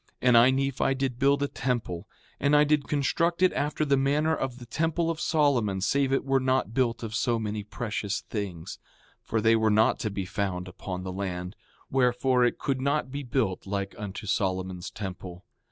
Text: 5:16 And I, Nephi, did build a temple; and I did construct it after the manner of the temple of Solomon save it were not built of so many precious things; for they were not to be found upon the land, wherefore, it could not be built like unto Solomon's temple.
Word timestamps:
5:16 0.13 0.15
And 0.29 0.37
I, 0.39 0.49
Nephi, 0.49 0.95
did 0.95 1.19
build 1.19 1.43
a 1.43 1.47
temple; 1.47 2.07
and 2.39 2.55
I 2.55 2.63
did 2.63 2.87
construct 2.87 3.43
it 3.43 3.53
after 3.53 3.85
the 3.85 3.97
manner 3.97 4.35
of 4.35 4.57
the 4.57 4.65
temple 4.65 5.11
of 5.11 5.21
Solomon 5.21 5.79
save 5.79 6.11
it 6.11 6.25
were 6.25 6.39
not 6.39 6.73
built 6.73 7.03
of 7.03 7.13
so 7.13 7.37
many 7.37 7.63
precious 7.63 8.21
things; 8.21 8.79
for 9.23 9.39
they 9.41 9.55
were 9.55 9.69
not 9.69 9.99
to 9.99 10.09
be 10.09 10.25
found 10.25 10.67
upon 10.67 11.03
the 11.03 11.13
land, 11.13 11.55
wherefore, 11.91 12.43
it 12.43 12.57
could 12.57 12.81
not 12.81 13.11
be 13.11 13.21
built 13.21 13.67
like 13.67 13.93
unto 13.95 14.25
Solomon's 14.25 14.89
temple. 14.89 15.45